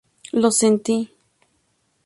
Lo 0.41 0.49
sentí. 0.61 0.97